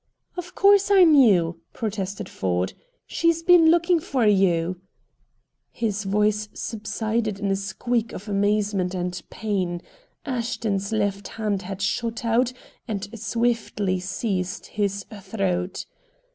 [0.35, 2.73] "Of course I knew," protested Ford.
[3.05, 4.81] "She's been looking for you"
[5.71, 9.79] His voice subsided in a squeak of amazement and pain.
[10.25, 12.51] Ashton's left hand had shot out
[12.87, 15.85] and swiftly seized his throat.